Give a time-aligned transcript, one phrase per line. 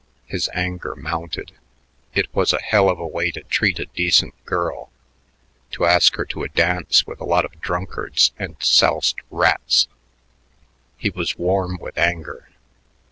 [0.25, 1.51] His anger mounted.
[2.15, 4.89] It was a hell of a way to treat a decent girl,
[5.73, 9.87] to ask her to a dance with a lot of drunkards and soused rats.
[10.97, 12.49] He was warm with anger.